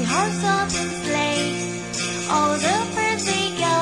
[0.00, 1.52] tiny horse open sleigh.
[2.30, 3.76] All the birds they go,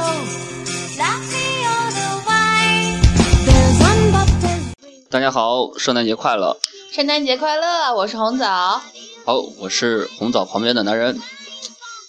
[0.98, 2.98] laughing all the while.
[3.46, 4.74] There's one button.
[5.10, 6.58] 大家好，圣诞节快乐！
[6.90, 7.94] 圣诞节快乐！
[7.94, 8.80] 我是红枣，
[9.24, 11.20] 好，我是红枣旁边的男人。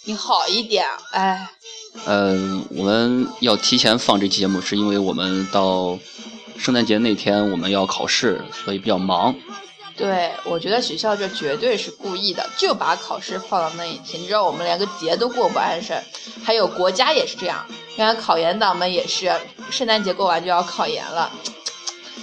[0.04, 1.48] 你好一点，哎，
[2.06, 5.98] 嗯、我们要提前放这期节目，是因为我们到
[6.58, 9.34] 圣诞节那天我们要考试，所以比较忙。
[10.00, 14.20] 对我觉得学校这绝对是故意的，就把考试放到那一天。
[14.20, 15.94] 你知道我们连个节都过不安生，
[16.42, 17.62] 还有国家也是这样。
[17.90, 19.30] 你看考研党们也是，
[19.70, 21.30] 圣诞节过完就要考研了，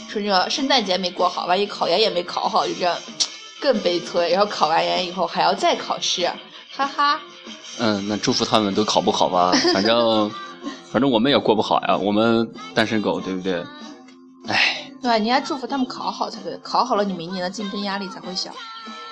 [0.09, 2.97] 说这个圣诞节没过好，万一考研也没考好，就这样
[3.61, 4.31] 更悲催。
[4.31, 6.27] 然后考完研以后还要再考试，
[6.75, 7.19] 哈哈。
[7.77, 10.31] 嗯，那祝福他们都考不好吧，反正
[10.91, 13.63] 反正我们也过不好呀，我们单身狗，对不对？
[15.09, 15.23] 哎，对吧？
[15.23, 18.51] 你还祝福他们考好才对，考好了你明年的竞争压力才会小。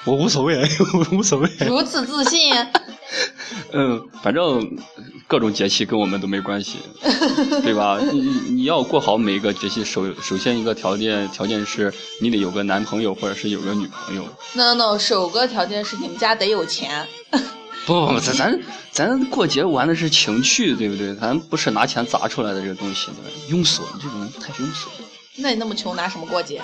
[0.03, 0.61] 我无所谓，
[0.93, 1.49] 我无所谓。
[1.67, 2.53] 如此自信，
[3.73, 4.77] 嗯，反正
[5.27, 6.77] 各种节气跟我们都没关系，
[7.63, 7.97] 对吧？
[7.99, 14.23] 你你要过好每一个节气，首首先一个条件条件是你得有个男朋友或者是有个女朋友。
[14.53, 17.07] no no，首个条件是你们家得有钱。
[17.87, 21.15] 不不不，咱咱咱过节玩的是情趣，对不对？
[21.15, 23.31] 咱不是拿钱砸出来的这个东西，对吧？
[23.49, 25.05] 庸俗，你这种太庸俗了。
[25.37, 26.61] 那你那么穷，拿什么过节？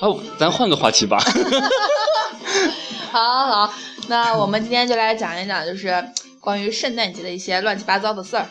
[0.00, 1.18] 哦，咱换个话题吧。
[3.10, 3.74] 好好好，
[4.08, 6.04] 那我们今天就来讲一讲，就是
[6.40, 8.46] 关于圣诞节的一些乱七八糟的事儿。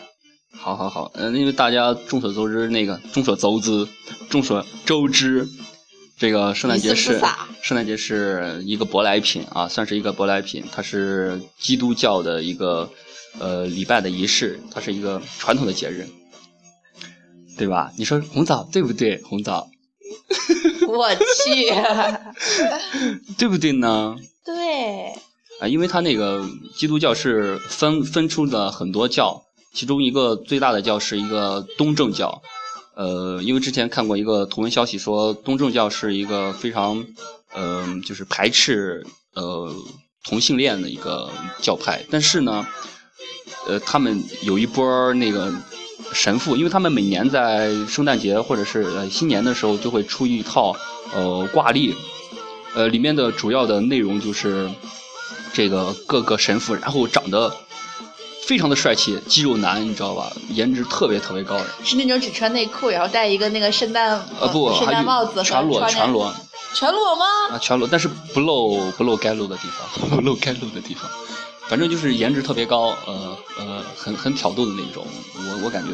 [0.54, 3.88] 好好好，嗯、因为大家众所周知，那个众所周知，
[4.30, 5.48] 众所周知，
[6.18, 7.20] 这个圣诞节是
[7.62, 12.88] 圣诞节是一个舶来品啊，算是一个舶来品，它是基督教的一个
[13.38, 16.06] 呃礼拜的仪式，它是一个传统的节日，
[17.56, 17.92] 对吧？
[17.96, 19.20] 你说红枣对不对？
[19.22, 19.68] 红枣
[20.88, 21.72] 我去，
[23.38, 24.16] 对不对呢？
[24.44, 25.06] 对，
[25.60, 26.44] 啊，因为他那个
[26.76, 29.42] 基督教是分分出了很多教，
[29.72, 32.42] 其中一个最大的教是一个东正教。
[32.94, 37.06] 呃，因为之前看过一个图文消息说，东正教是一个非常，
[37.54, 39.74] 呃，就是排斥呃
[40.24, 41.30] 同性恋的一个
[41.62, 42.04] 教派。
[42.10, 42.66] 但是呢，
[43.66, 45.50] 呃，他们有一波那个
[46.12, 50.74] 神父，因为他们每年在圣诞节或者是呃新年的时候就会出一套
[51.14, 51.94] 呃挂历，
[52.74, 54.70] 呃，里面的主要的内容就是
[55.52, 57.52] 这个各个神父，然后长得
[58.46, 60.32] 非常的帅气，肌肉男，你知道吧？
[60.50, 61.66] 颜值特别特别高的。
[61.84, 66.34] 是那种只穿内裤，然后戴一个那个圣诞呃不，圣还有诞帽子全裸全裸
[66.74, 67.24] 全裸吗？
[67.52, 71.10] 啊全裸，但是不露不露该露的地方，不露该露的地方。
[71.68, 75.06] 反正就是颜值特别高，呃呃，很很挑逗的那种。
[75.34, 75.92] 我我感觉，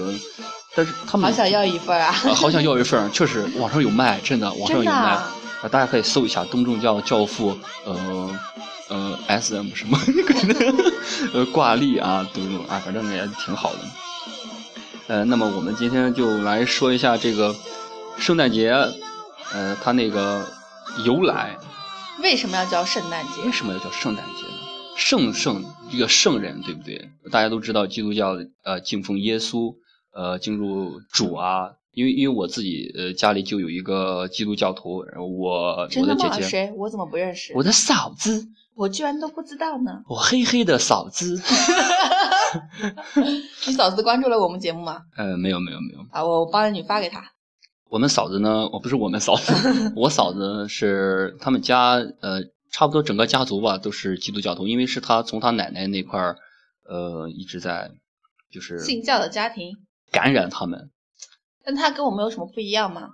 [0.75, 2.15] 但是他们好想要一份啊！
[2.25, 5.19] 呃好想要一份，确实网上有卖，真的网上有卖。
[5.71, 8.31] 大家可以搜一下东正教教父，呃
[8.89, 10.75] 呃 S M 什么 那个
[11.33, 13.79] 呃挂历啊，等等啊，反正也挺好的。
[15.09, 17.55] 呃，那么我们今天就来说一下这个
[18.19, 18.71] 圣诞节，
[19.53, 20.45] 呃，它那个
[21.05, 21.57] 由来，
[22.23, 23.51] 为什么要叫圣诞节为？
[23.51, 24.68] 什么要叫圣诞节呢？
[24.99, 27.09] 圣圣一个圣人，对不对？
[27.31, 29.75] 大家都知道基督教呃敬奉耶稣，
[30.13, 31.71] 呃进入主啊。
[31.93, 35.89] 因为因为我自己呃家里就有一个基督教徒，然后我？
[35.97, 36.73] 我的姐姐，谁？
[36.77, 37.53] 我怎么不认识？
[37.57, 40.03] 我的嫂子，我居然都不知道呢。
[40.09, 41.41] 我黑黑的嫂子，
[43.67, 45.03] 你嫂子关注了我们节目吗？
[45.17, 47.23] 呃没有没有没有，啊，我帮你发给她。
[47.91, 49.53] 我们嫂子呢，我不是我们嫂子，
[49.97, 56.39] 我嫂子是他们家呃差不多整个家族吧都是基督教徒，因为是他从他奶奶那块儿
[56.85, 57.91] 呃一直在
[58.51, 59.77] 就是信教的家庭，
[60.11, 60.91] 感染他们。
[61.65, 63.11] 但他跟我们有什么不一样吗？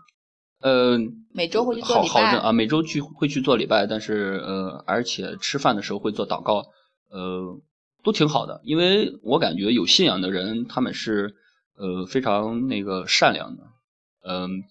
[0.60, 0.98] 呃，
[1.32, 6.71] 每周会去做礼拜好好的啊，每周去会去做礼拜，但是呃，而且吃饭的时候会做祷告，
[7.10, 7.60] 呃，
[8.03, 8.60] 都挺好的。
[8.65, 11.34] 因为我感觉有信仰的人，他们是
[11.77, 13.65] 呃非常那个善良的，
[14.27, 14.65] 嗯、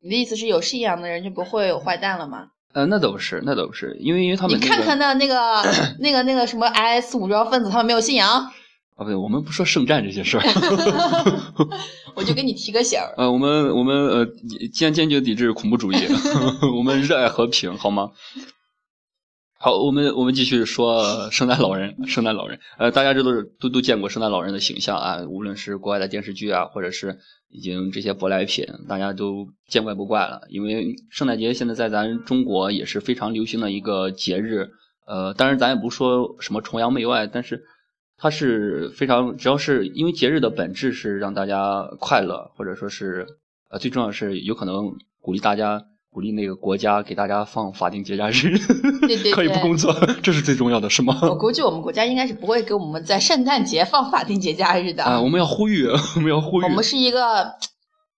[0.00, 2.50] 你的意思是有信仰的人就不会有坏蛋了吗？
[2.72, 5.62] 呃，那倒不是，那倒不是，因为因为他们、那个、你看看那那个
[5.98, 8.50] 那个那个什么 IS 武装分子，他们没有信仰，啊，
[8.96, 10.42] 不对，我们不说圣战这些事儿。
[12.14, 13.14] 我就给你提个醒儿。
[13.16, 14.26] 呃，我们我们呃
[14.72, 15.96] 坚坚决抵制恐怖主义，
[16.76, 18.10] 我们热爱和平，好吗？
[19.64, 30.40] 好，我们我们继续说圣诞老人，圣诞老人，呃，大家这都是都都见过圣诞老人的形象啊，无论是国外的电视剧啊，或者是已经这些舶来品，大家都见怪不怪了。
[30.48, 34.68] 因为圣诞节现在在咱中国也是非常流行的一个节日，
[35.06, 37.62] 呃，当然咱也不说什么崇洋媚外，但是
[38.16, 43.28] 它是非常，只要是因为节日的本质是让大家快乐，或者说是
[43.70, 48.58] 呃最重要的是有可能鼓励大家鼓励那个国家给大家放法定节假日，
[49.06, 51.18] 对对 可以不工作，这是最重要的，是吗？
[51.22, 55.02] 我估计我们国家应该是不会给我们在圣诞节放法定节假日的。
[55.02, 56.68] 啊，我们要呼吁，我们要呼吁我。
[56.68, 57.54] 们是一个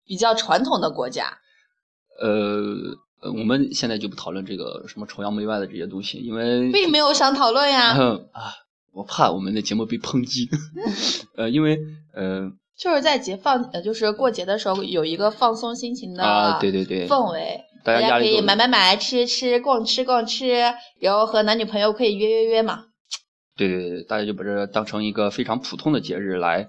[0.05, 1.39] 比较传统的国家。
[2.21, 2.65] 呃，
[3.23, 8.55] 呃我们现在就不讨论这个什么崇洋媚外的这些东西，因为并没有想讨论呀，嗯啊，
[8.93, 10.49] 我怕我们的节目被抨击。
[11.39, 11.79] 呃，因为
[12.13, 20.49] 呃就是在节放，呃，就是过节的时候有一个放松心情的啊，对对对，氛围，大家压可以买买买，吃吃逛吃逛吃，
[20.99, 22.87] 然后和男女朋友可以约约约嘛。
[23.57, 26.67] 对对对，大家就把这当成一个非常普通的节日来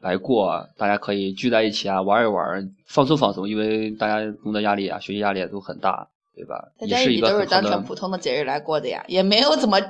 [0.00, 6.06] 来过，大家可以聚在一起啊，玩一玩，放松放松，因为大家工作压力啊、学习压力都很大，
[6.36, 6.54] 对吧？
[6.78, 9.80] 大家一也都是当成普通的节日来过的呀，也没有怎么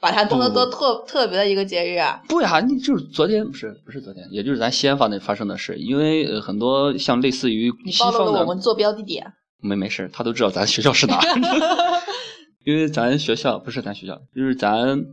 [0.00, 2.20] 把它当做多特特别的一个节日啊。
[2.26, 9.34] 不呀，你就是昨天不是不是昨天，也就是咱西安发的发生的事，因为呃很多像类似于你暴露西方的了我们坐标地点。
[9.60, 12.02] 没没事，他都知道咱学校是哪儿，
[12.64, 15.04] 因为咱学校不是咱学校，就是咱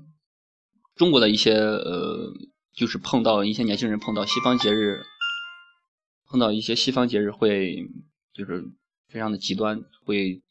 [0.95, 2.31] 中国的一些呃，
[2.75, 5.01] 就是碰到一些年轻人碰到西方节日，
[6.29, 7.88] 碰到一些西方节日会
[8.33, 8.63] 就是
[9.07, 10.41] 非常的极端，会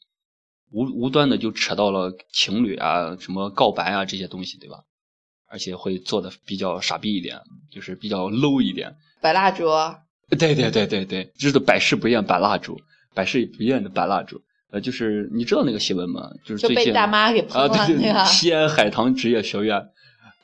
[0.70, 4.84] 无无端的就扯到了情侣啊、什么告白啊这些东西，对吧？
[5.48, 7.40] 而且会做的比较傻逼一点，
[7.70, 8.96] 就是比较 low 一点。
[9.22, 9.64] 摆蜡烛，
[10.36, 12.76] 对对对对对，就是百试不厌摆蜡烛，
[13.16, 14.40] 百试不厌的白蜡烛。
[14.70, 16.28] 呃，就是你知道那个新闻吗？
[16.44, 18.24] 就是就被大妈给喷啊，了，对对，吧？
[18.26, 19.80] 西安海棠职业学院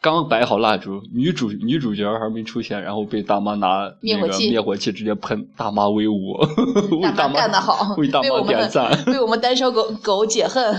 [0.00, 6.34] 刚摆好蜡烛，女主女主角还没出现，然后被大妈拿那个灭火器灭火器直接喷，大妈威武，
[7.02, 10.74] 为大妈干得好， 为大妈为我们点赞，为我们单身狗狗解恨。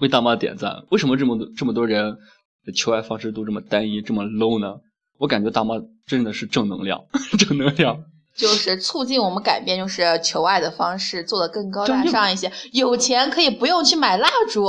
[0.00, 0.84] 为大妈点赞。
[0.90, 2.16] 为什么这么多这么多人
[2.64, 4.74] 的求爱方式都这么单一，这么 low 呢？
[5.18, 5.74] 我感觉大妈
[6.06, 7.00] 真的是正能量，
[7.38, 8.04] 正能量。
[8.36, 12.52] 就是促进我们改变，就是求爱的方式做得更高大上一些。
[12.72, 14.66] 有钱可以不用去买蜡烛，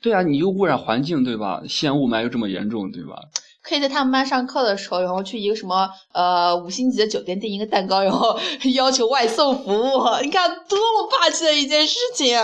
[0.00, 1.62] 对啊，你又污染环境，对吧？
[1.68, 3.16] 西安雾霾又这么严重，对吧？
[3.62, 8.38] 可以在他们班上课的时候，然后去一个什么呃五星级的酒店订一个蛋糕，然后
[8.74, 9.90] 要求外送服务。
[10.22, 12.38] 你看多么霸气的一件事情！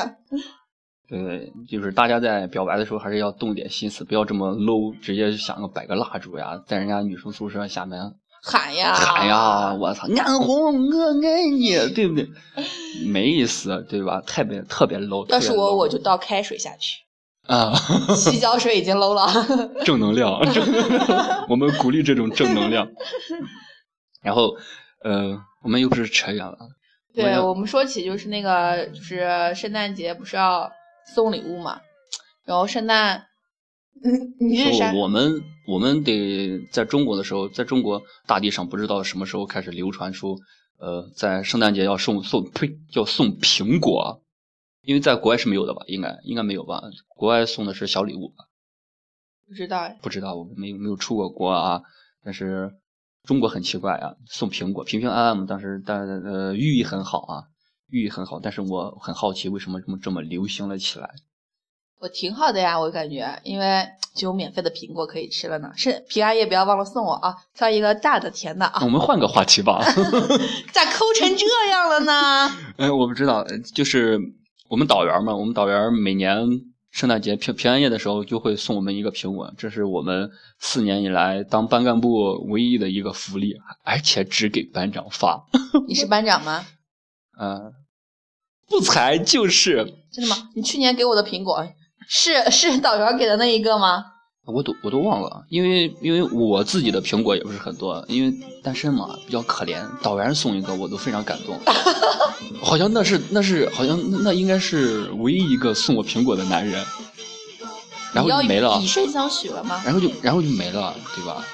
[1.08, 7.98] 对，就是大家在表白的时候还是要动点心思，不要这么 low，直接想个摆个蜡烛呀，在人家女生宿舍下面
[8.42, 12.28] 喊呀喊呀，我操，眼红我爱你，对不对？
[13.06, 14.20] 没意思，对吧？
[14.20, 15.26] 特别特别 low。
[15.28, 16.98] 要是我，我就倒开水下去，
[17.46, 17.74] 啊，
[18.14, 19.26] 洗脚水已经 low 了。
[19.84, 22.88] 正能量，正能量，我们鼓励这种正能量。
[24.22, 24.56] 然后，
[25.04, 26.56] 呃，我们又不是扯远了，
[27.14, 30.70] 对要我们说起就是那个，就是圣诞节不是要
[31.14, 31.80] 送礼物嘛，
[32.44, 33.26] 然后圣诞，
[34.04, 35.00] 嗯，你是啥说？
[35.00, 40.38] 我们我们得在中国的时候，在中国大地上不知道什么时候开始流传出，
[40.78, 44.22] 呃，在圣诞节要送送呸，要送苹果，
[44.82, 45.82] 因为在国外是没有的吧？
[45.86, 46.82] 应该应该没有吧？
[47.08, 48.44] 国外送的是小礼物吧？
[49.48, 51.82] 不知道哎，不知道，我没有没有出过国啊。
[52.24, 52.72] 但是
[53.24, 57.44] 中国很奇怪啊，送苹果，平平安安嘛，但是但呃寓意很好啊，
[57.88, 58.40] 寓意很好。
[58.40, 61.14] 但是我很好奇，为什么这么这么流行了起来？
[61.98, 63.84] 我挺好的呀，我感觉，因为
[64.14, 65.70] 就有免费的苹果可以吃了呢。
[65.76, 69.82] 是平安夜不要忘了送我啊，挑一个大的甜的啊我，们换个话题吧。
[70.72, 72.48] 咋抠成这样了呢？
[72.76, 74.18] 哎，我不知道，呃就是
[74.68, 76.38] 我们导员嘛，我们导员每年
[76.90, 83.54] 圣诞节平平安夜的时候就会送我们一个苹果，这是我们四年以来当班干部唯一的一个福利，
[83.84, 85.46] 而且只给班长发，
[85.88, 86.66] 你是班长吗？
[87.38, 87.72] 呃，
[88.68, 89.94] 不才就是。
[90.12, 90.48] 真的吗？
[90.54, 91.66] 你去年给我的苹果
[92.08, 94.04] 是是导员给的那一个吗？
[94.46, 98.32] 我都我都忘了，因为因为我自己的苹果也不是很多，因为
[98.62, 99.84] 单身嘛，比较可怜。
[100.02, 101.58] 导员送一个，我都非常感动。
[102.62, 106.84] 好像那是那是好像那那应该是唯一一个送我苹果的男人，
[108.12, 109.82] 然后就没了以，身相许了吗？
[109.84, 111.44] 然后就然后就没了，对吧？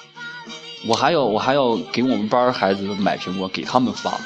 [0.87, 4.21] 我还要我还要给我们班孩子买苹果，给他们发，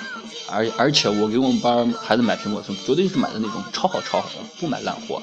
[0.50, 5.22] 而而且我给我们班孩子买苹果，是绝对是买的那种超好超好的，不买烂货。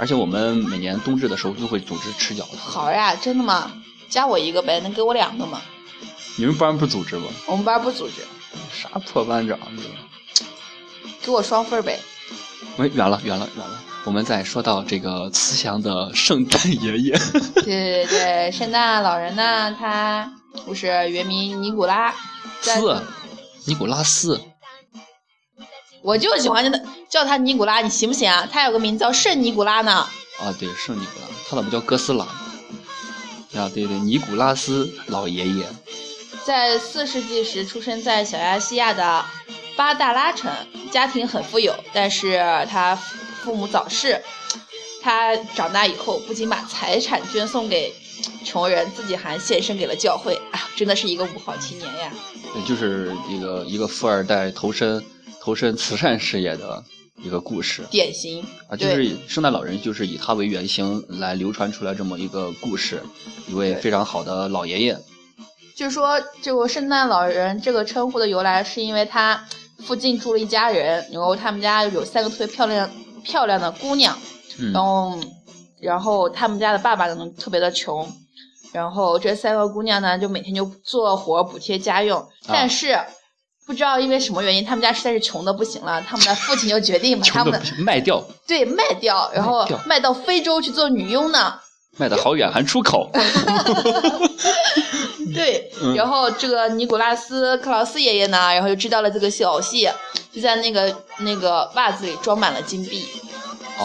[0.00, 2.56] 而且我们每年冬至的时候就会组织吃饺子。
[2.56, 3.70] 好呀，真的吗？
[4.08, 5.60] 加我一个呗，能给我两个吗？
[6.36, 7.26] 你们班不组织吗？
[7.46, 8.22] 我们班不组织，
[8.72, 9.58] 啥破班长？
[11.20, 12.00] 给我双份呗。
[12.78, 13.78] 喂，远了远了远了。
[14.04, 17.18] 我们再说到这个慈祥的圣诞爷爷，
[17.62, 20.32] 对对对，圣诞老人呢，他
[20.64, 22.10] 不是原名尼古拉，
[22.62, 23.02] 在斯
[23.66, 24.40] 尼古拉斯，
[26.02, 28.48] 我就喜欢叫他叫他尼古拉，你行不行啊？
[28.50, 30.06] 他有个名字叫圣尼古拉呢。
[30.38, 32.24] 啊，对，圣尼古拉，他咋不叫哥斯拉？
[33.54, 35.64] 啊，对对，尼古拉斯老爷爷，
[36.44, 39.24] 在四世纪时出生在小亚细亚的
[39.76, 40.50] 巴大拉城，
[40.90, 42.40] 家庭很富有，但是
[42.70, 44.22] 他父母早逝。
[45.02, 47.90] 他长大以后，不仅把财产捐送给
[48.44, 50.34] 穷人，自己还献身给了教会。
[50.52, 52.12] 啊，真的是一个五好青年呀！
[52.52, 55.02] 对就是一个一个富二代投身
[55.40, 56.84] 投身慈善事业的
[57.16, 63.02] 一个故事典型啊，就是圣诞老人就是以他为原型来流传出来这么一个故事，
[63.48, 64.98] 一位非常好的老爷爷。
[65.74, 69.42] 据说，这个圣诞老人这个称呼的由来，是因为他
[69.78, 72.90] 附近住了一家人，然后他们家有三个特别漂亮
[73.24, 74.16] 漂亮的姑娘，
[74.58, 75.18] 嗯然后
[75.80, 78.06] 然后他们家的爸爸呢特别的穷，
[78.72, 82.98] 然后这三个姑娘呢就每天就做活补贴家用，但是。
[83.70, 91.54] 不知道因为什么原因，他们家实在是穷的不行了，他们的父亲就决定把他们卖掉，对卖掉，然后卖到非洲去做女佣呢。
[91.96, 93.08] 卖的好远还出口。
[95.32, 99.88] 对，嗯然后这个尼古拉斯克劳斯爷爷呢，然后就知道了这个小戏，
[100.32, 103.06] 就在那个那个袜子里装满了金币，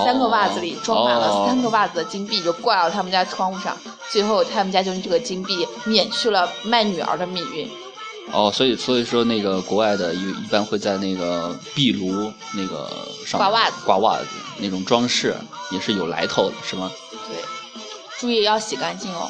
[0.04, 3.78] 三个袜子里装满了哦三个袜子的金币，就挂到他们家窗户上。
[4.10, 7.70] 最后他们家就用这个金币免去了卖女儿的命运。
[8.32, 12.90] 哦，所以所以说那个国外的一一般会在那个壁炉那个
[13.26, 14.26] 上挂袜子挂袜子
[14.58, 15.36] 那种装饰
[15.72, 16.92] 也是有来头的，是吗？
[17.30, 17.38] 对，
[18.20, 19.30] 注意要洗干净哦。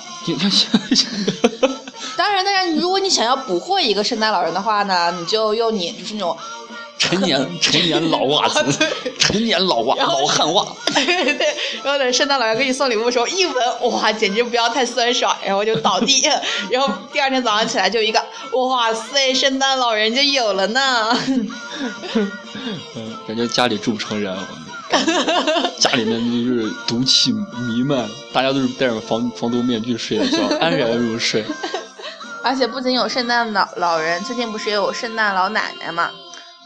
[2.18, 6.36] 当然，当然，如果你想要捕获一个圣诞老人的话呢，你就用你就是那种
[6.98, 8.64] 陈年 陈年老袜子，
[9.20, 11.48] 陈年老袜老汉袜，对 对对，
[11.84, 16.24] 然后等圣诞老人给你送礼物的时候，一闻，哇，简直不要太酸爽，然后就倒地，
[16.72, 18.20] 然后第二天早上起来就一个，
[18.54, 21.18] 哇塞，圣诞老人就有了呢。
[21.76, 24.36] 嗯，感觉家里住不成人，
[24.90, 25.14] 感觉
[25.78, 31.46] 家里面就是毒气弥漫，大家都是戴着防防毒面具睡的觉，安然入睡。
[32.42, 36.10] 而且不仅有圣诞老老人，最近不是也有圣诞老奶奶嘛？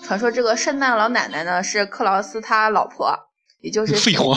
[0.09, 3.15] 传说这个圣诞老奶奶呢是克劳斯他老婆，
[3.61, 4.35] 也就是废话，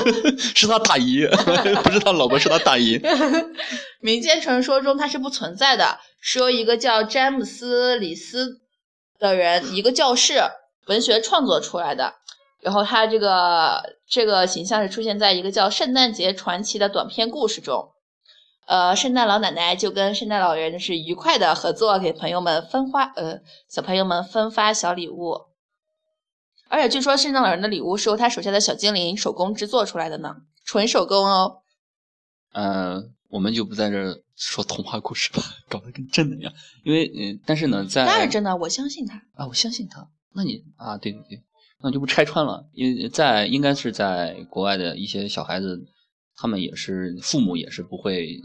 [0.56, 1.26] 是他大姨，
[1.84, 2.98] 不是他老婆，是他大姨。
[4.00, 8.60] 民间传说中它是不存在的，是由一个叫詹姆斯·里斯
[9.18, 10.40] 的人，一个教士
[10.86, 12.14] 文学创作出来的。
[12.62, 17.90] 然后他这个这个形象是出现在一个叫《圣诞节传奇》的短篇故事中。
[18.70, 25.36] 呃，圣诞老奶奶就跟圣诞老人是愉快的合作，给朋友们分花呃小朋友们分发小礼物。
[26.68, 31.62] 而且据说圣诞老人的礼物是由他手下的小精灵手工制作出来的呢，纯手工哦。
[32.52, 36.52] 呃，我们就不在这儿说童话故事吧，搞得跟真的一样。
[36.84, 39.16] 因为，嗯、但是呢，在当然真的，我相信他。
[39.34, 40.08] 啊，我相信他。
[40.32, 41.42] 那你啊，对对对，
[41.82, 45.76] 那就不拆穿了，因为在应该是在国外的一些小孩子，
[46.36, 48.40] 他们也是父母也是不会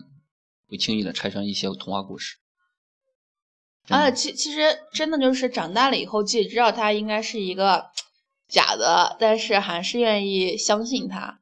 [0.67, 2.37] 会轻易的拆穿一些童话故事。
[3.87, 4.61] 啊，其其实
[4.93, 7.85] 真的就是长大了以后，自己知道它应该是一个
[8.47, 11.39] 假的，但是还是愿意相信它，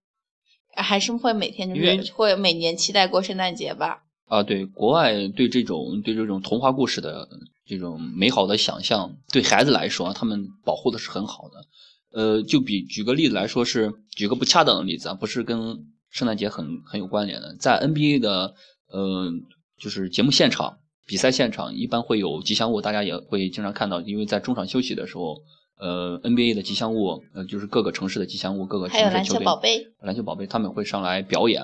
[0.76, 4.04] 还是会每天就是会每年期待过圣诞节吧。
[4.26, 7.28] 啊，对，国外对这种对这种童话故事的
[7.66, 11.66] 这种美好的想象，对孩子来说，他们保护的是很好的。
[12.12, 18.54] 呃，就比举个例子来说是，举个不恰当的例子啊，不是跟圣诞节很很有关联的，在 NBA 的
[18.94, 19.32] 呃，
[19.80, 25.42] 就是节目现场、比赛现场，一般会有吉祥物，大家也会经常看到，因为在中场休息的时候，
[25.80, 31.64] 呃，NBA 的吉祥物，呃，就是各个城市的吉祥物，各个还有篮球城市球队宝贝，篮球宝贝他们会上来表演。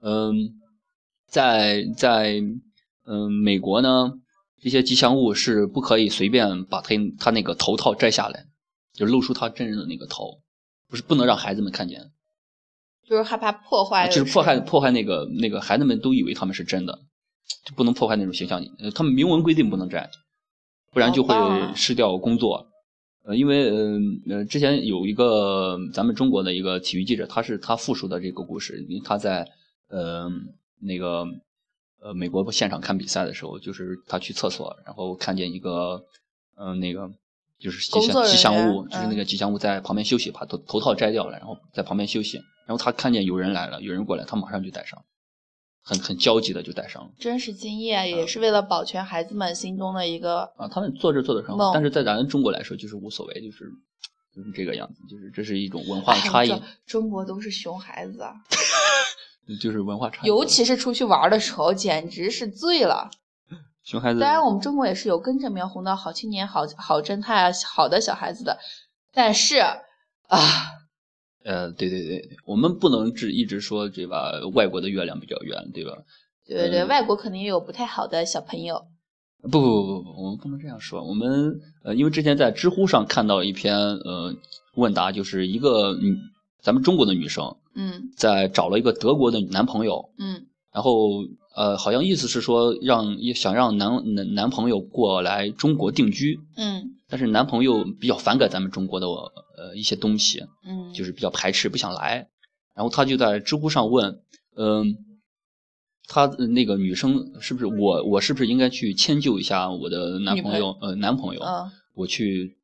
[0.00, 0.54] 嗯，
[1.28, 2.40] 在在
[3.04, 4.14] 嗯美国呢，
[4.62, 8.46] 这些吉祥物是不可以随便把他他那个头套摘下来，
[8.94, 10.40] 就露出他真人的那个头，
[10.88, 12.10] 不是不能让孩子们看见，
[13.08, 16.98] 就是害怕破坏，就是破坏破坏那个那个孩子们都以为他们是真的，
[17.64, 18.64] 就不能破坏那种形象。
[18.78, 20.08] 呃，他们明文规定不能摘，
[20.92, 21.34] 不然就会
[21.74, 22.66] 失掉工作。
[23.24, 29.48] 呃，因为呃呃，之前有一个咱们中国的一个体育记者，他是他复述的这个故事，因为他在
[29.88, 30.30] 呃
[30.80, 31.26] 那个
[32.02, 36.04] 呃美国现场看比赛的时候，就是他去厕所，然后看见一个
[36.56, 37.10] 嗯、呃那个
[37.58, 45.04] 就是吉祥吉祥物，就是那嗯个吉祥物在旁边休息，把头头套摘掉了，然后在旁边休息，然后他看见有人来了，有人过来，他马上就戴上，
[45.82, 47.10] 很很焦急的就戴上了。
[47.18, 53.70] 真实经验，也是为了保全孩子们心中的一个啊，他们做这做的很好，但是在咱中国来说就是无所谓，就是
[54.34, 58.32] 就是这个样子，就是这是一种文化差异，哎中中国都是熊孩子啊，
[59.60, 60.26] 就是文化差异。
[60.28, 63.10] 尤其是出去玩的时候，简直是醉了。
[63.82, 68.58] 熊孩子，当然，我们中国也是有根正苗红的好青年、好好侦探啊、好的小孩子的，
[69.12, 70.73] 但是啊，
[71.44, 74.32] 呃，对对对对，我们不能只一直说对吧？
[74.54, 75.92] 外国的月亮比较圆，对吧？
[76.46, 78.82] 对对对，嗯外国肯定也有不太好的小朋友。
[79.42, 81.04] 不不不不，我们不能这样说。
[81.04, 84.34] 我们呃，因为之前在知乎上看到一篇呃
[84.74, 86.16] 问答，就是一个女，
[86.62, 91.10] 咱们中国的女生嗯在找了一个德国的男朋友，嗯然后
[91.54, 102.28] 呃，好像意思是说让想让男男男朋友过来中国定居，嗯但是男朋友比较反感咱们中国的呃一些东西，嗯，就是比较排斥，不想来。
[102.74, 104.20] 然后他就在知乎上问，
[104.56, 104.96] 嗯、
[106.08, 111.70] 他呃那个女生是不是我我是不是应该去迁就一下我的男朋友呃男朋友，嗯。
[111.94, 112.56] 我去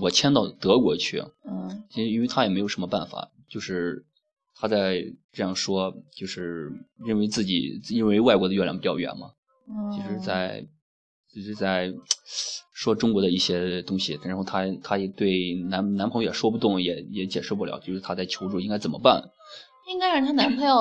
[0.00, 1.82] 我迁到德国去，嗯。
[1.94, 4.04] 因为因为他也没有什么办法，就是
[4.54, 5.02] 他在
[5.32, 6.70] 这样说，就是
[7.04, 9.30] 认为自己因为外国的月亮比较圆嘛，
[9.66, 10.64] 嗯，就是在
[11.34, 11.92] 就是在
[12.74, 19.22] 说中国的一些东西，然后她她也对男男朋友也说不动，也也解释不了，就是她在求助应该怎么办。
[19.88, 20.76] 应该让她男朋友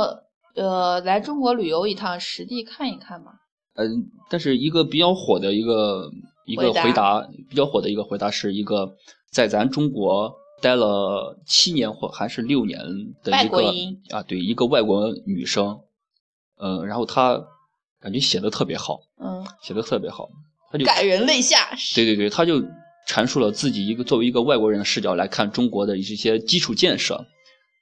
[0.55, 3.31] 呃来中国旅游一趟，实地看一看嘛。
[3.75, 6.09] 嗯、但是一个比较火的一个
[6.45, 8.95] 一个回答比较火的一个回答是一个
[9.31, 12.79] 在咱中国待了七年或还是六年
[13.23, 13.73] 的一个国
[14.09, 15.79] 啊，对，一个外国女生，
[16.59, 17.39] 嗯、然后她
[17.99, 20.29] 感觉写的特别好，嗯，写的特别好，
[20.71, 21.57] 他就感人泪下。
[21.95, 22.61] 对对对，他就
[23.07, 27.25] 阐述了自己一个作为一个外国人的视角来看中国的一些基础建设，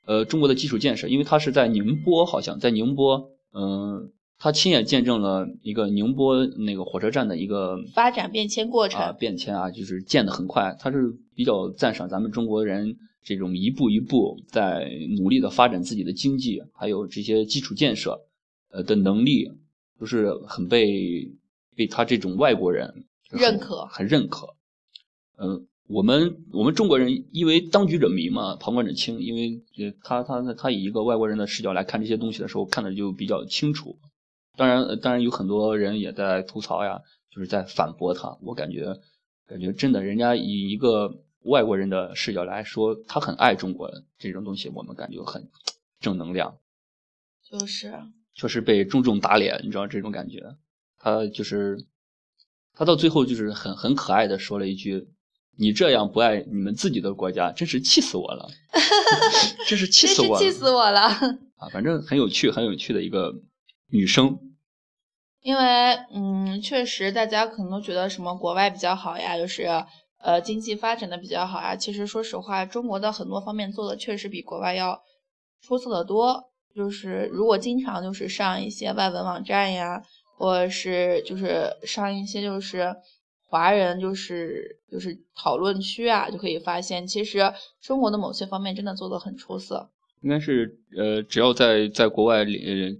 [0.05, 18.19] 呃，中国的基础建设，因为他是在宁波，好像在宁波，嗯、他亲眼见证了一个宁波那个火车站的一个发展变迁过程啊变迁啊，就是建的很快，他是比较赞赏咱们中国人这种一步一步在努力的发展自己的经济，还有这些基础建设，
[18.71, 19.51] 呃的能力，
[19.99, 21.31] 都是很被
[21.75, 24.55] 被他这种外国人认可很认可。
[25.37, 33.97] 嗯、我们我们中国人因为当局者迷嘛，旁观者清，因为呃他他他以一个外国人的视角来看这些东西的时候，看的就比较清楚。
[34.57, 38.37] 当然，呃当然有很多人也在吐槽呀，就是在反驳他。
[38.41, 38.97] 我感觉，
[39.45, 45.49] 感觉真的，人家以一个外国人的视角来说，他很爱中国这种东西，我们感觉很
[45.99, 46.57] 正能量。
[47.43, 47.91] 就是
[48.35, 50.43] 确实被重重打脸，你知道这种感觉。
[50.99, 51.77] 他就是，
[52.73, 55.07] 他到最后就是很很可爱的说了一句
[55.57, 58.49] ：“你这样不爱你们自己的国家，真是气死我了，
[59.67, 61.01] 真是气死我气死我了。
[61.57, 61.69] 啊！
[61.71, 63.33] 反正很有趣，很有趣的一个
[63.89, 64.37] 女生。
[65.41, 69.63] 因为嗯，确实大家可能都觉得什么国外比较好呀，就是
[70.17, 71.75] 呃经济发展的比较好呀。
[71.75, 75.01] 其实说实话，中国的很多方面做的确实比国外要
[75.61, 76.51] 出色的多。
[76.75, 80.03] 就是如果经常就是上一些外文网站呀，
[80.37, 82.93] 或者是就是上一些就是
[83.47, 87.39] 华人就是就是讨论区啊，就可以发现，其实
[87.81, 89.89] 中国的某些方面真的做得很出色。
[90.21, 92.43] 应该是呃，只要在在国外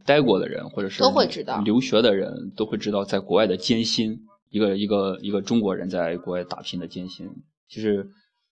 [0.05, 4.19] 待过的人，或者是都会知道留学的人，都会知道在国外的艰辛。
[4.51, 7.29] 一个一个一个中国人在国外打拼的艰辛，
[7.67, 8.07] 其实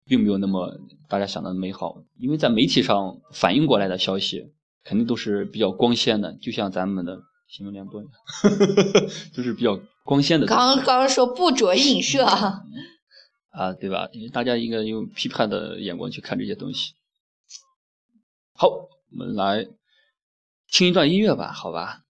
[0.06, 2.02] 并没有那么大家想的美好。
[2.18, 4.52] 因为在媒体上反映过来的消息，
[4.84, 8.12] 肯定都是比较光鲜的，就像咱们的新闻联播一样，
[9.32, 14.08] 就是比较光鲜的刚刚说不着影射，啊，对吧？
[14.32, 16.94] 大家应该用批判的眼光去看这些东西。
[18.54, 19.66] 好，我们来
[20.70, 22.00] 听一段音乐吧，好吧.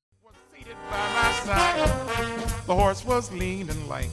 [2.67, 4.09] The horse was lean and lank.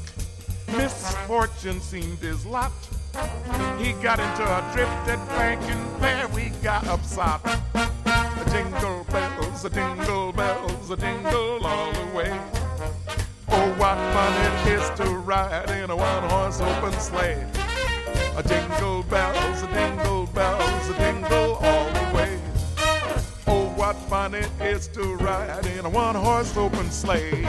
[0.67, 2.71] Misfortune seemed his lot.
[3.79, 7.39] He got into a drifted bank and there we got upside.
[8.51, 12.31] Jingle bells, a jingle bells, a jingle all the way.
[13.49, 17.45] Oh, what fun it is to ride in a one-horse open sleigh.
[18.35, 22.39] A jingle bells, a jingle bells, a jingle all the way.
[23.47, 27.45] Oh, what fun it is to ride in a one horse open sleigh.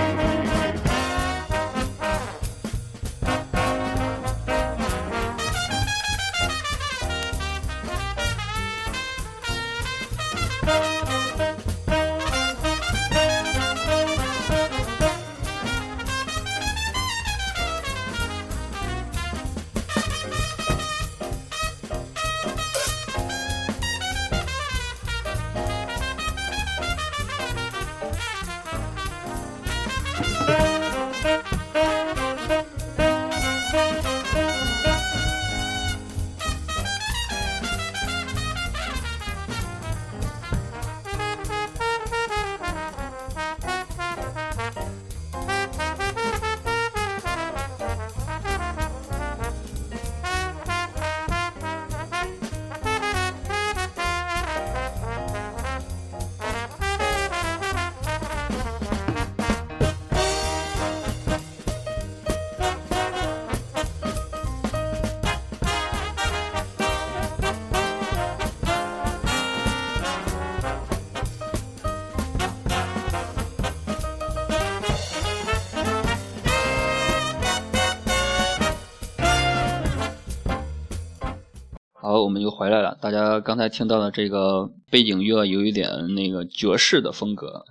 [82.61, 82.99] 回来了。
[83.01, 87.65] 大家刚才听到的这个背景乐有一点那个爵士的风格，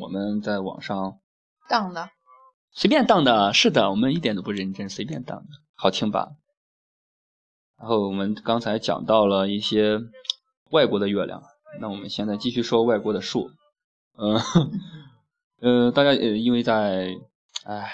[0.00, 1.18] 我们在网上
[1.68, 2.08] 当的，
[2.72, 6.30] 随便当的，是的，我们一点都不认真，随便当的，好听吧？
[7.78, 10.00] 然后我们刚才讲到了一些
[10.70, 11.42] 外国的月亮，
[11.78, 13.50] 那我们现在继续说外国的树。
[14.16, 14.40] 嗯，
[15.60, 17.10] 呃，大家呃，因为在，
[17.64, 17.92] 哎，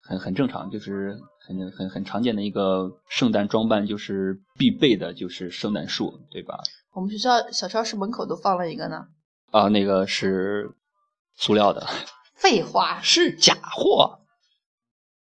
[0.00, 6.60] 很很正常，就是很很很常见的一个圣诞装扮，就是必备的，就是圣诞树，对吧？
[6.92, 9.06] 我们学校小超市门口都放了一个呢。
[9.50, 10.70] 啊，那个是
[11.34, 11.86] 塑料的，
[12.36, 14.20] 废话，是假货，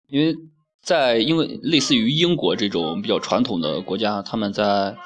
[0.08, 0.36] 因为
[0.82, 4.96] 在因为类似于英国这种比较传统的国家，他们在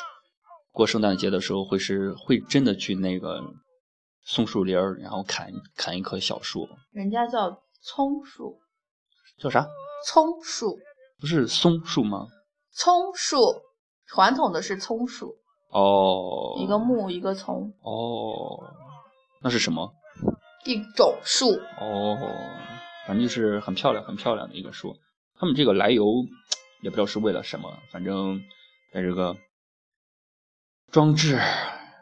[0.71, 3.43] 过圣诞节的时候会是会真的去那个
[4.25, 8.59] 松树林儿，然后砍砍一棵小树，人家叫葱树，
[9.39, 9.69] 叫啥？
[10.05, 10.81] 葱树，
[11.23, 12.27] 不是松树吗？
[12.73, 13.39] 葱树，
[14.07, 15.37] 传统的是葱树，
[15.71, 18.59] 哦，一个木一个葱，哦，
[19.41, 19.95] 那是什么？
[20.65, 21.61] 一种树。
[21.79, 22.19] 哦，
[23.07, 24.97] 反正就是很漂亮、很漂亮的一个树。
[25.39, 26.05] 他们这个来由
[26.83, 28.41] 也不知道是为了什么，反正
[28.93, 29.37] 在这个
[30.91, 31.39] 装置。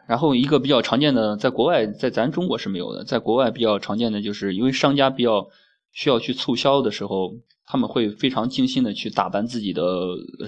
[0.07, 5.47] 然后一个比较常见的，在国外，在咱中国是没有的，在国外比较常见的就是因为商家比较
[5.91, 7.33] 需要去促销的时候，
[7.71, 9.85] 他们会非常精心的去打扮自己的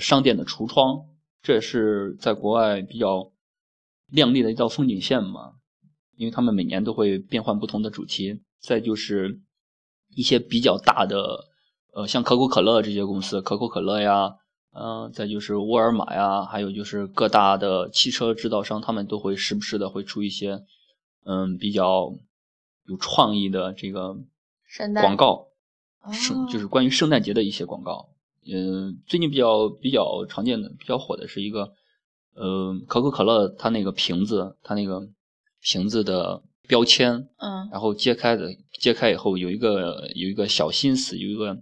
[0.02, 1.06] 商店的橱窗，
[1.42, 3.32] 这也是在国外比较
[4.12, 5.54] 亮丽的一道风景线嘛。
[6.18, 8.42] 因为他们每年都会变换不同的主题。
[8.60, 9.40] 再就是
[10.14, 11.46] 一些比较大的，
[11.94, 14.36] 呃，像可口可乐这些公司，可口可乐呀，
[14.74, 20.62] 嗯、再就是沃尔玛呀，还有就是各大的汽车制造商，他们都会时不时的会出一些，
[21.24, 22.14] 嗯，比较
[22.86, 24.18] 有创意的这个
[25.02, 25.48] 广告，
[26.04, 28.10] 哦圣就是关于圣诞节的一些广告。
[28.46, 31.74] 嗯，最近比较比较常见的、比较火的是一个，
[32.36, 35.08] 呃，可口可乐它那个瓶子，它那个
[35.62, 41.58] 瓶子的标签，嗯然后揭开的揭开以后有一个有一个小心思，有一个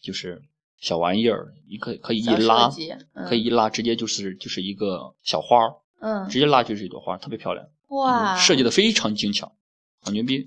[0.00, 0.40] 就是
[0.78, 2.70] 小玩意儿，你可可以一拉，
[3.14, 9.52] 嗯可以一拉，直接就是就是一个小花儿，嗯，直接拉就是一朵花，特别漂亮，哇，设计的非常精巧，
[10.00, 10.46] 好牛逼。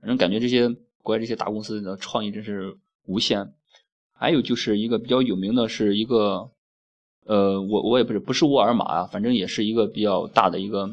[0.00, 0.68] 反正感觉这些
[1.04, 3.52] 国外这些大公司的创意真是无限。
[4.16, 6.50] 还有就是一个比较有名的是一个，
[7.26, 10.88] 呃，我我也不是不是沃尔玛啊，反正也是一个比较大的一个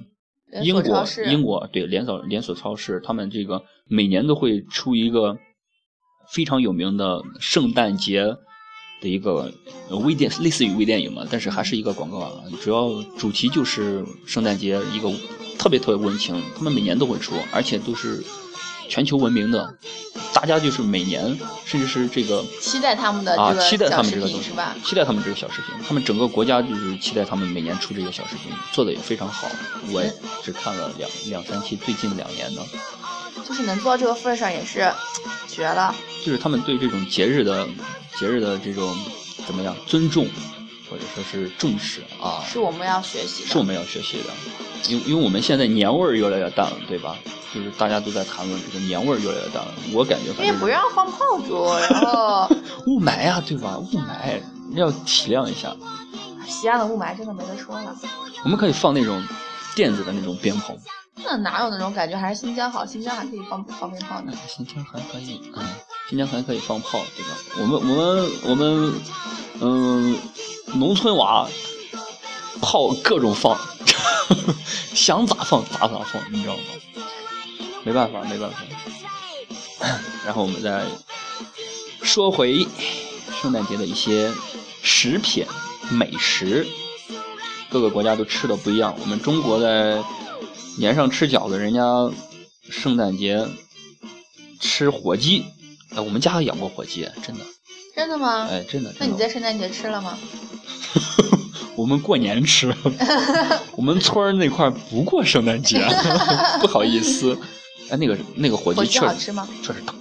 [0.63, 5.37] 英国英国对连锁连锁超市，他们这个每年都会出一个
[6.29, 8.35] 非常有名的圣诞节
[9.01, 9.53] 的一个
[9.89, 15.09] 呃微电，类似于微电影嘛，但是还是一个广告啊，主要主题就是圣诞节一个
[15.59, 18.21] 特别特别温情，他们每年都会出，而且都是
[18.91, 19.73] 全球闻名的，
[20.33, 24.75] 大家就是每年甚至是这个期待他们的啊这，个期待他们这个东西是吧？
[24.83, 29.47] 期待他们这个小视频，他们整个国家就是期待他们每年出这些小视频，做的也非常好。
[29.91, 32.61] 我嗯只看了两两三期，最近两年的，
[33.47, 34.91] 就是能做到这个份上也是
[35.47, 35.95] 绝了。
[36.25, 37.65] 就是他们对这种节日的
[38.19, 38.93] 节日的这种
[39.47, 40.27] 怎么样尊重，
[40.91, 43.49] 或者说是重视啊，是我们要学习的。
[43.49, 44.29] 是我们要学习的。
[44.89, 47.15] 因为因为我们现在年味儿越来越淡了，对吧？
[47.53, 49.73] 就是大家都在谈论这个年味儿越来越淡了。
[49.93, 52.49] 我感觉因为不让放炮竹，然后
[52.87, 53.77] 雾霾啊，对吧？
[53.77, 54.41] 雾霾
[54.75, 55.73] 要体谅一下。
[56.47, 57.95] 西安的雾霾真的没得说了。
[58.43, 59.23] 我们可以放那种
[59.75, 60.75] 电子的那种鞭炮，
[61.23, 62.17] 那哪有那种感觉？
[62.17, 64.33] 还是新疆好，新疆还可以放放鞭炮呢。
[64.47, 65.63] 新疆还可以，嗯，
[66.09, 67.37] 新疆还可以放炮，对吧？
[67.59, 68.93] 我们我们我们，
[69.61, 70.17] 嗯，
[70.75, 71.47] 农村娃
[72.61, 73.59] 炮各种放，
[74.93, 76.63] 想咋放咋咋放，你知道吗？
[77.83, 78.57] 没办法，没办法。
[80.25, 80.85] 然后我们再
[82.03, 82.67] 说回
[83.41, 84.31] 圣诞节的一些
[84.83, 85.45] 食品
[85.89, 86.67] 美食，
[87.69, 88.95] 各个国家都吃的不一样。
[89.01, 90.03] 我们中国在
[90.77, 91.81] 年上吃饺子，人家
[92.69, 93.47] 圣诞节
[94.59, 95.43] 吃火鸡。
[95.95, 97.43] 哎，我们家还养过火鸡，真的，
[98.01, 98.47] 真的吗？
[98.49, 98.91] 哎，真的。
[98.99, 100.17] 那你在圣诞节吃了吗？
[101.77, 102.73] 我们过年吃，
[103.77, 105.79] 我们村儿那块儿不过圣诞节，
[106.59, 107.37] 不好意思。
[107.91, 109.47] 哎，那个那个火火鸡鸡确实好吃吗？
[109.61, 109.93] 确实大，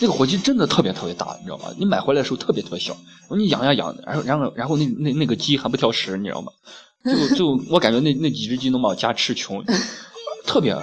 [0.00, 1.64] 那个火鸡真的特别特别大，你知道吗？
[1.76, 2.96] 你买回来的时候特别特别小，
[3.36, 6.50] 你养呀养，然后然后然后那那那个鸡还不挑食，你知道吗？
[7.04, 9.62] 就就我感觉那那几只鸡能把我家吃穷，
[10.46, 10.74] 特别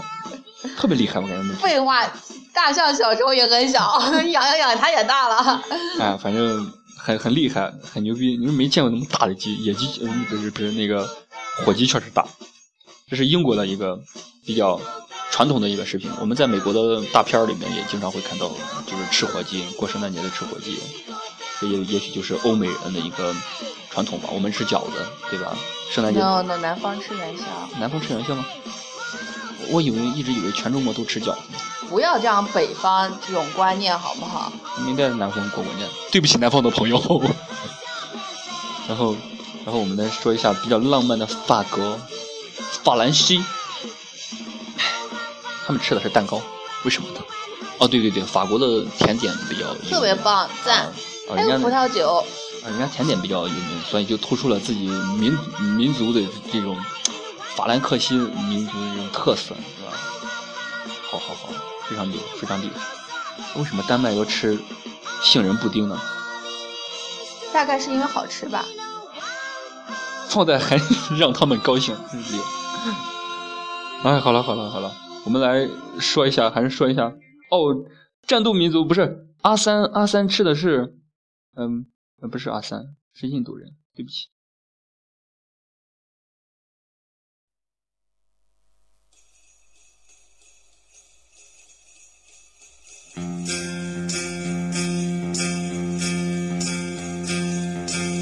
[0.78, 1.54] 特别厉害，我感觉那。
[1.60, 2.06] 废话，
[2.54, 4.00] 大象小时候也很小，
[4.32, 5.64] 养养养它也大了。
[6.00, 8.38] 哎，反正很很厉害，很牛逼。
[8.38, 11.08] 你们没见过那么大的鸡，野鸡，嗯，不是不是那个
[11.64, 12.26] 火鸡确实大。
[13.10, 14.00] 这是英国的一个
[14.46, 14.80] 比较
[15.32, 16.10] 传统的一个食品。
[16.20, 18.48] 我们在美国的大片儿里面也经常会看到，
[18.88, 20.80] 就是吃火鸡，过圣诞节的吃火鸡。
[21.62, 23.34] 这也也许就是欧美人的一个
[23.90, 24.98] 传统吧，我们吃饺子，
[25.30, 25.56] 对吧？
[25.90, 27.44] 圣诞节 no no，南方吃元宵，
[27.80, 28.46] 南方吃元宵吗？
[29.70, 31.40] 我以为一直以为全中国都吃饺子，
[31.90, 34.52] 不要这样北方这种观念好不好？
[34.88, 35.88] 应该是南方过过年。
[36.12, 36.98] 对不起，南方的朋友。
[38.88, 39.16] 然后，
[39.66, 42.00] 然后我们来说一下比较浪漫的法国，
[42.84, 43.44] 法兰西，
[45.66, 46.40] 他们吃的是蛋糕，
[46.84, 47.20] 为什么呢？
[47.80, 50.86] 哦，对对对，法国的甜点比较特别棒，赞！
[51.28, 52.24] 啊，还有葡人家的萄酒，
[52.64, 55.36] 啊，人家甜点比较有名，所以就突出了自己民
[55.76, 56.22] 民族的
[56.54, 56.78] 这种
[57.56, 59.92] 法兰克西民族的这种特色，是吧？
[61.10, 61.50] 好好好，
[61.88, 63.60] 非常牛，非常厉害。
[63.60, 64.58] 为什么丹麦要吃
[65.22, 66.00] 杏仁布丁呢？
[67.54, 68.66] 大概是因为好吃吧。
[70.28, 70.78] 放在还
[71.18, 72.46] 让他们高兴，真是厉害。
[74.12, 75.68] 哎，好了好了好了，我们来
[76.00, 77.14] 说一下，还是说一下
[77.50, 77.86] 哦，
[78.28, 80.94] 战斗民族不是阿三，阿三吃的是，
[81.56, 81.86] 嗯，
[82.22, 84.28] 呃不是阿三，是印度人，对不起。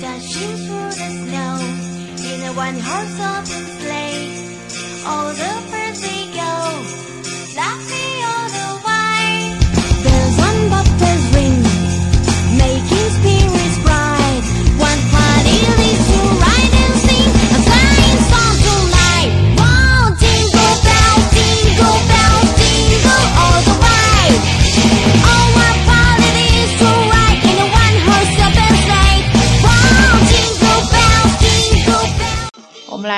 [0.02, 1.54] Dashing through the snow
[2.30, 4.22] in a one horse open sleigh.
[5.08, 5.52] All the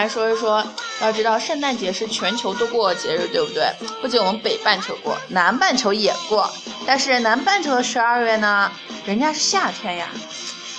[0.06, 0.64] 来说一说，
[1.02, 3.68] 要知道圣诞节是全球都过节日，对不对？
[4.04, 6.48] 不仅我们北半球过，南半球也过。
[6.86, 8.72] 但是南半球的十二月呢，
[9.04, 10.08] 人家是夏天呀，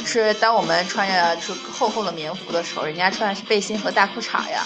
[0.04, 4.64] 是当我们穿着是厚厚的棉服的时候，人家穿的是背心和大裤衩呀，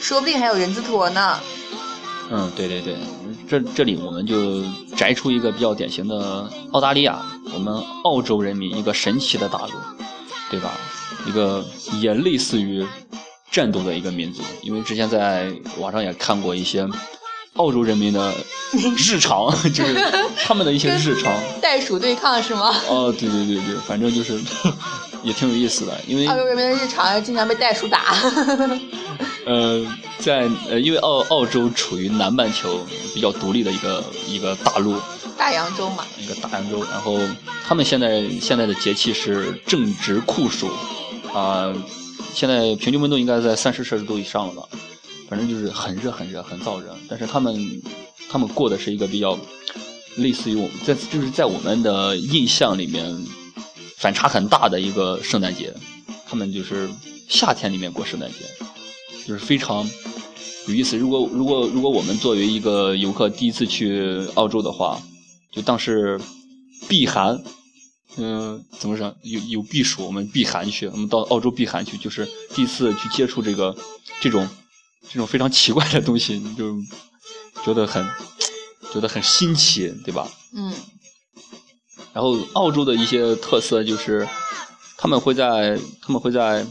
[0.00, 1.38] 说不定还有人字拖呢。
[2.30, 2.96] 嗯，对对对，
[3.46, 4.62] 这这里我们就
[4.96, 7.20] 摘出一个比较典型的澳大利亚，
[7.52, 9.72] 我们澳洲人民一个神奇的大陆，
[10.48, 10.72] 对吧？
[11.26, 11.62] 一个
[12.00, 12.86] 也类似于
[13.50, 16.86] 战斗的一个民族，因为之前在网上也看过一些
[17.54, 18.32] 澳洲人民的
[18.96, 19.94] 日常， 就是
[20.44, 21.32] 他们的一些日常。
[21.60, 22.74] 袋鼠对抗是吗？
[22.88, 24.38] 哦，对对对对，反正就是
[25.24, 28.14] 也挺有意思的，因为澳洲人民的日常经常被袋鼠打。
[29.46, 29.84] 呃，
[30.18, 35.00] 在呃，因为澳澳洲处于南半球比较独立的一个一个大陆，
[35.38, 37.18] 大洋洲嘛，一个大洋洲，然后
[37.66, 40.70] 他们现在现在的节气是正值酷暑，
[41.32, 41.72] 啊、
[42.38, 44.62] 现在平均温度应该在三十摄氏度以上了吧，
[45.28, 47.82] 反正就是很热很热很燥热，但是他们
[48.30, 49.36] 他们过的是一个比较
[50.18, 53.12] 类似于我们在就是在我们的印象里面
[53.96, 55.74] 反差很大的一个圣诞节，
[56.28, 56.88] 他们就是
[57.28, 58.36] 夏天里面过圣诞节，
[59.26, 59.84] 就是非常
[60.68, 60.96] 有意思。
[60.96, 65.02] 如果如果如果我们作为一个游客第一次去澳洲的话，
[65.50, 66.20] 就当是
[66.86, 67.42] 避寒，
[68.18, 69.14] 嗯、怎么说？
[69.22, 73.74] 有有避暑，我们避寒去，我们到澳洲避寒去，就是第一次去接触这个
[74.20, 74.48] 这种
[75.08, 76.76] 这种非常奇怪的东西，你就
[77.64, 78.04] 觉得很
[78.92, 80.28] 觉得很新奇，对吧？
[80.54, 80.72] 嗯，
[82.12, 84.26] 然后澳洲的一些特色就是，
[84.96, 86.66] 他们会在他们会在，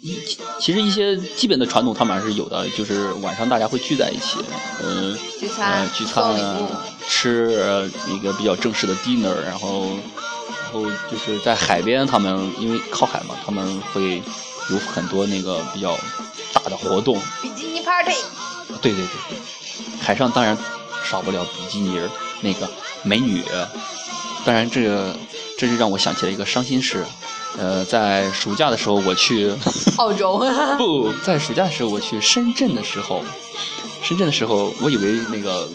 [0.00, 0.16] 一
[0.58, 4.38] 其实一些基本的传统他们还是有的，就是晚上大家会聚在一起，
[4.82, 6.68] 嗯、聚餐呃，聚餐
[7.08, 10.39] 吃呃一个比较正式的 dinner，然后然
[10.72, 14.22] 后就是在海边，他们因为靠海嘛，他们会
[14.70, 15.98] 有很多那个比较
[16.52, 18.14] 大的活动，比基尼 party。
[18.80, 19.06] 对对对。
[19.28, 19.38] 对，
[20.00, 20.56] 海上当然
[21.04, 22.08] 少不了比基尼儿
[22.40, 22.68] 那个
[23.02, 23.42] 美女，
[24.44, 25.16] 当然这个
[25.58, 27.04] 这就让我想起了一个伤心事，
[27.58, 29.52] 呃，在暑假的时候我去，
[29.98, 30.38] 澳洲，
[30.78, 33.22] 不在暑假的时候我去深圳的时候，
[34.02, 35.68] 深圳的时候我以为那个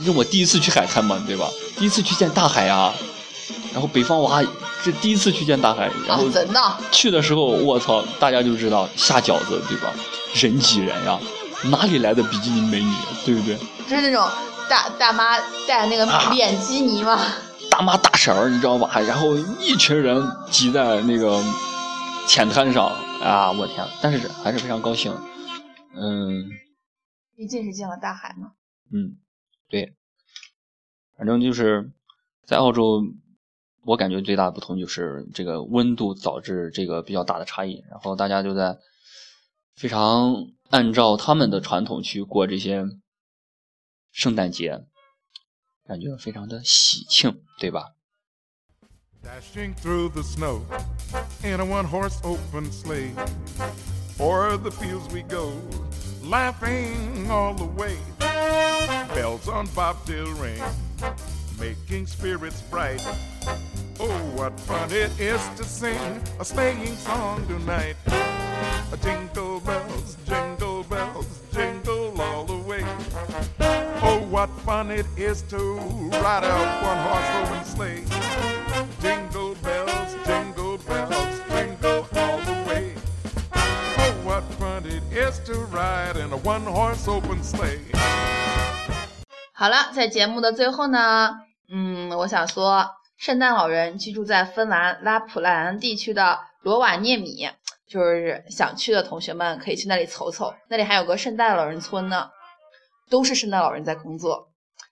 [0.00, 1.48] 因为我第一次去海滩嘛，对吧？
[1.78, 2.94] 第一次去见大海啊，
[3.72, 4.42] 然后北方娃
[4.82, 9.92] 这第一次去见大海，然后啊，真的，去的时候，我操，大家就知道下饺子，对吧？
[10.34, 11.18] 人挤人呀，
[11.70, 12.92] 哪里来的比基尼美女，
[13.24, 13.56] 对不对？
[13.88, 14.28] 就是那种
[14.68, 17.18] 大大妈戴那个啊脸基尼嘛，
[17.70, 19.00] 大妈大婶儿，你知道吧？
[19.00, 21.42] 然后一群人挤在那个
[22.26, 22.86] 浅滩上
[23.22, 23.86] 啊，我天！
[24.00, 25.12] 但是还是非常高兴，
[25.96, 26.44] 嗯
[27.36, 28.52] 毕竟是见了大海嘛。
[28.92, 29.16] 嗯，
[29.68, 29.94] 对，
[31.16, 31.90] 反正就是
[32.46, 33.02] 在澳洲，
[33.88, 38.76] 我感觉最大的不同就是这个温度导致这个比较大的差异，然后大家就在
[39.76, 40.34] 非常
[40.68, 42.84] 按照他们的传统去过这些
[44.12, 44.84] 圣诞节，
[45.86, 47.94] 感觉非常的喜庆，对吧
[49.24, 50.60] ？Dashing through the snow
[51.42, 53.14] in a one horse open sleigh.
[54.20, 55.52] O'er the fields we go,
[56.28, 57.96] laughing all the way.
[59.14, 60.62] Bells on bobtail ring,
[61.58, 63.00] making spirits bright.
[63.99, 67.95] Oh, what fun it is to sing a sleighing song tonight.
[68.91, 72.83] A jingle bells, jingle bells, jingle all the way.
[74.01, 75.57] Oh, what fun it is to
[76.21, 78.03] ride a one horse open sleigh.
[79.01, 82.93] Jingle bells, jingle bells, jingle all the way.
[83.53, 87.79] Oh, what fun it is to ride in a one horse open sleigh.
[89.53, 91.29] 好了，在节目的最后呢，
[91.69, 92.85] 嗯，我想说，
[93.18, 97.50] 圣诞老人居住在芬兰拉普兰地区的罗瓦涅米，
[97.88, 102.30] 就是想去的同学们可以去那里瞅瞅，那里还有个圣诞老人村呢，
[103.10, 104.48] 都是圣诞老人在工作，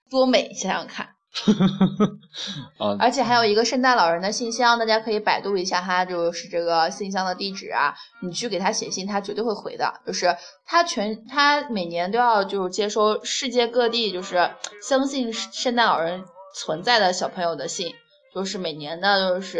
[0.09, 0.53] 多美！
[0.53, 1.07] 想想看。
[2.79, 7.93] 啊，而且还有一个圣诞老人的信箱，大家可以百度一下，他就是这个信箱的地址啊。
[8.21, 10.01] 你去给他写信，他绝对会回的。
[10.05, 10.35] 就是
[10.65, 17.93] 他全他每年都要就是接收世界各地就是相信圣诞老人存在的小朋友的信，
[18.37, 19.59] 就是每年的就是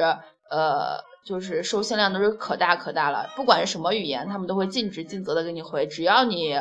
[0.51, 3.27] 呃就是收信量都是可大可大了。
[3.35, 6.53] 不管是什么语言，他们都会尽职尽责的给你回，只要你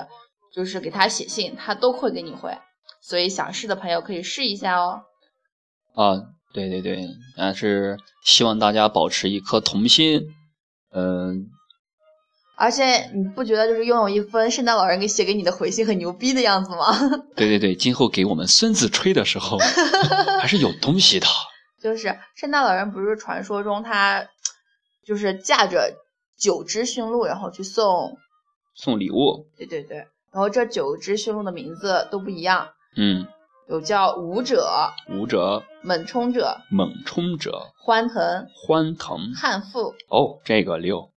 [0.51, 2.57] 就是给他写信，他都会给你回。
[3.03, 5.03] 所以想试的朋友可以试一下哦。
[5.95, 6.23] 啊，
[6.55, 10.23] 对对对，但是希望大家保持一颗童心，
[10.93, 11.47] 嗯、
[12.57, 16.87] 而且你不觉得就是拥有一封圣诞老人给写给你的回信很牛逼的样子吗？
[17.37, 19.59] 对对对，今后给我们孙子吹的时候，
[20.41, 21.27] 还是有东西的。
[21.87, 24.29] 就是圣诞老人不是传说中他
[25.05, 25.95] 就是驾着
[26.37, 28.19] 九只驯鹿，然后去送，
[28.75, 29.99] 送礼物，对对对，
[30.33, 33.29] 然后这九只驯鹿的名字都不一样，嗯，
[33.69, 41.13] 有叫舞者、舞者、猛冲者、猛冲者、欢腾、欢腾，悍妇、哦，这个六，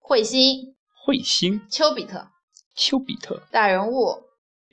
[0.00, 2.28] 彗星、彗星、丘比特、
[2.76, 4.22] 丘比特、大人物、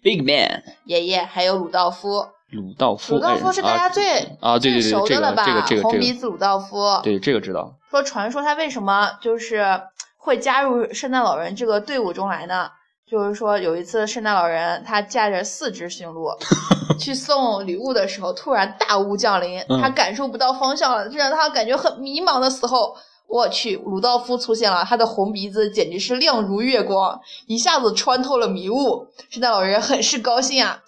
[0.03, 2.27] Big Man、爷爷，还有鲁道夫。
[2.51, 5.45] 鲁道夫，鲁道夫是大家最、哎啊，对对对，最熟这个的了吧？
[5.45, 6.99] 这个这个，红鼻子鲁道夫。
[7.03, 7.75] 对这个知道。
[7.89, 9.81] 说传说他为什么就是
[10.17, 12.69] 会加入圣诞老人这个队伍中来呢？
[13.09, 16.29] 就是说有一次圣诞老人他驾着四只驯鹿
[16.99, 22.95] 去送礼物的时候，突然大雾降临，嗯他感受不到方向了，这让他感觉很迷茫的时候，
[23.27, 29.07] 我去，鲁道夫出现了，他的红鼻子简直是亮如月光，一下子穿透了迷雾。
[29.31, 30.79] 圣诞老人很是高兴啊。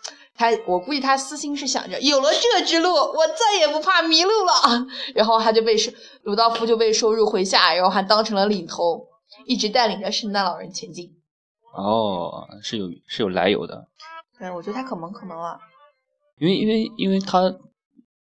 [0.42, 4.88] 他，我估计他私心是想着，有了这只鹿，我再也不怕迷路了。
[5.14, 5.92] 然后他就被收，
[6.24, 9.06] 鲁道夫就被收入麾下，然后还当成了领头，
[9.46, 11.12] 一直带领着圣诞老人前进。
[11.76, 13.88] 哦，是有是有来由的，
[14.40, 15.60] 对，我觉得他可萌可萌了。
[16.40, 17.42] 因为因为因为他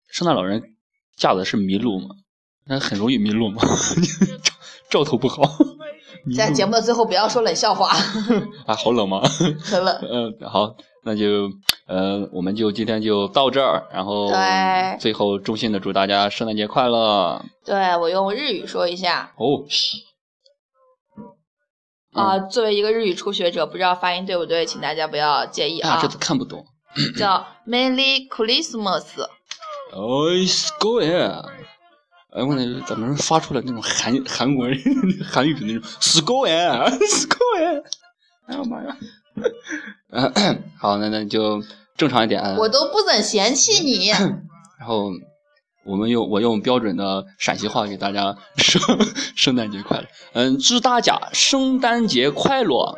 [0.08, 0.64] 圣诞老人
[1.18, 2.16] 驾的是麋鹿嘛，
[2.66, 3.62] 那很容易迷路嘛，
[4.90, 5.44] 兆兆头不好。
[6.36, 7.90] 在节目的最后不要说冷笑话，
[8.66, 9.22] 啊，好冷吗？
[9.64, 9.96] 很冷。
[10.10, 11.50] 嗯， 好，那就
[11.88, 19.66] 呃，我们就今天就到这儿，然后对最后衷心的祝大家圣诞节快乐对我用日语说一下哦。
[19.70, 20.00] 西
[22.14, 26.08] 啊、作为一个日语初学者，不知道发音对不对，请大家不要介意啊，啊这。
[26.08, 26.66] 次看不懂。
[27.18, 29.04] 叫 Merry Christmas，
[29.92, 31.42] 哎，是狗哎！
[32.36, 34.78] 哎，我那怎么发出了那种韩韩国人
[35.24, 37.82] 韩语的那种是狗哎，是狗哎！
[38.48, 38.98] 哎呀妈呀！
[40.12, 40.32] 呃
[40.78, 41.64] 好，那那就
[41.98, 42.42] 正常一点。
[42.58, 44.10] 我都不怎嫌弃你。
[44.80, 45.10] 然后
[45.86, 48.82] 我们用我用标准的陕西话给大家 说
[49.36, 50.06] 圣诞节快乐。
[50.34, 52.98] 嗯，祝大家圣诞节快乐，